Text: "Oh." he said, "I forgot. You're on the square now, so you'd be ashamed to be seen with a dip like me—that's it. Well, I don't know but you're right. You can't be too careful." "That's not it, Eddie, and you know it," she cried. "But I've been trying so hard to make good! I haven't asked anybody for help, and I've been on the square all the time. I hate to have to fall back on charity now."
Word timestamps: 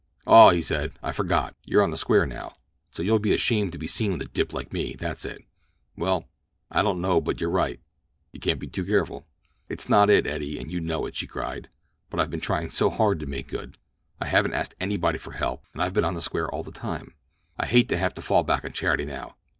"Oh." 0.25 0.49
he 0.49 0.63
said, 0.63 0.93
"I 1.03 1.11
forgot. 1.11 1.55
You're 1.63 1.83
on 1.83 1.91
the 1.91 1.95
square 1.95 2.25
now, 2.25 2.55
so 2.89 3.03
you'd 3.03 3.21
be 3.21 3.35
ashamed 3.35 3.71
to 3.73 3.77
be 3.77 3.85
seen 3.85 4.11
with 4.11 4.23
a 4.23 4.25
dip 4.25 4.51
like 4.51 4.73
me—that's 4.73 5.25
it. 5.25 5.43
Well, 5.95 6.27
I 6.71 6.81
don't 6.81 7.01
know 7.01 7.21
but 7.21 7.39
you're 7.39 7.51
right. 7.51 7.79
You 8.31 8.39
can't 8.39 8.59
be 8.59 8.65
too 8.65 8.83
careful." 8.83 9.27
"That's 9.67 9.87
not 9.89 10.09
it, 10.09 10.25
Eddie, 10.25 10.57
and 10.57 10.71
you 10.71 10.79
know 10.79 11.05
it," 11.05 11.15
she 11.15 11.27
cried. 11.27 11.69
"But 12.09 12.19
I've 12.19 12.31
been 12.31 12.41
trying 12.41 12.71
so 12.71 12.89
hard 12.89 13.19
to 13.19 13.27
make 13.27 13.47
good! 13.47 13.77
I 14.19 14.25
haven't 14.25 14.55
asked 14.55 14.73
anybody 14.79 15.19
for 15.19 15.33
help, 15.33 15.65
and 15.71 15.83
I've 15.83 15.93
been 15.93 16.03
on 16.03 16.15
the 16.15 16.21
square 16.21 16.49
all 16.49 16.63
the 16.63 16.71
time. 16.71 17.13
I 17.59 17.67
hate 17.67 17.87
to 17.89 17.97
have 17.97 18.15
to 18.15 18.23
fall 18.23 18.41
back 18.41 18.65
on 18.65 18.71
charity 18.71 19.05
now." 19.05 19.35